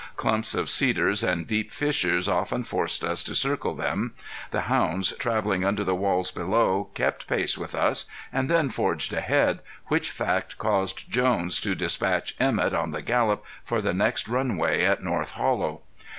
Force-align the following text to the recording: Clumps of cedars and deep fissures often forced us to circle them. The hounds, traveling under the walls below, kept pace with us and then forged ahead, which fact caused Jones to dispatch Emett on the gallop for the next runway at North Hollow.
Clumps 0.15 0.55
of 0.55 0.67
cedars 0.67 1.23
and 1.23 1.45
deep 1.45 1.71
fissures 1.71 2.27
often 2.27 2.63
forced 2.63 3.03
us 3.03 3.23
to 3.23 3.35
circle 3.35 3.75
them. 3.75 4.13
The 4.49 4.61
hounds, 4.61 5.11
traveling 5.19 5.63
under 5.63 5.83
the 5.83 5.93
walls 5.93 6.31
below, 6.31 6.89
kept 6.95 7.27
pace 7.27 7.55
with 7.55 7.75
us 7.75 8.07
and 8.33 8.49
then 8.49 8.69
forged 8.71 9.13
ahead, 9.13 9.59
which 9.89 10.09
fact 10.09 10.57
caused 10.57 11.11
Jones 11.11 11.61
to 11.61 11.75
dispatch 11.75 12.33
Emett 12.39 12.73
on 12.73 12.89
the 12.89 13.03
gallop 13.03 13.45
for 13.63 13.79
the 13.79 13.93
next 13.93 14.27
runway 14.27 14.83
at 14.83 15.03
North 15.03 15.33
Hollow. 15.33 15.81